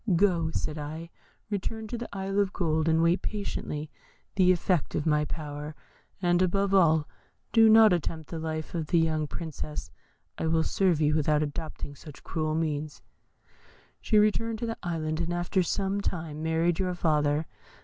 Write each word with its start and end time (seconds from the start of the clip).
'Go,' 0.15 0.49
said 0.51 0.79
I, 0.79 1.11
'return 1.51 1.85
to 1.89 1.95
the 1.95 2.09
Island 2.11 2.39
of 2.39 2.53
Gold, 2.53 2.89
and 2.89 3.03
wait 3.03 3.21
patiently 3.21 3.91
the 4.33 4.51
effect 4.51 4.95
of 4.95 5.05
my 5.05 5.25
power, 5.25 5.75
and 6.23 6.41
above 6.41 6.73
all, 6.73 7.07
do 7.53 7.69
not 7.69 7.93
attempt 7.93 8.31
the 8.31 8.39
life 8.39 8.73
of 8.73 8.87
the 8.87 8.97
young 8.97 9.27
Princess; 9.27 9.91
I 10.39 10.47
will 10.47 10.63
serve 10.63 11.01
you 11.01 11.13
without 11.13 11.43
adopting 11.43 11.93
such 11.95 12.23
cruel 12.23 12.55
means.' 12.55 13.03
"She 14.01 14.17
returned 14.17 14.57
to 14.57 14.65
the 14.65 14.77
Island, 14.81 15.21
and 15.21 15.31
after 15.31 15.61
some 15.61 16.01
time, 16.01 16.41
married 16.41 16.79
your 16.79 16.95
father. 16.95 17.45